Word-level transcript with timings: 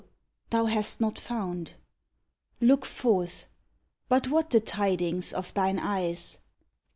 thou 0.49 0.65
hast 0.65 0.99
not 0.99 1.19
found! 1.19 1.75
Look 2.59 2.85
forth! 2.87 3.45
But 4.09 4.29
what 4.29 4.49
the 4.49 4.59
tidings 4.59 5.31
of 5.31 5.53
thine 5.53 5.77
eyes? 5.77 6.39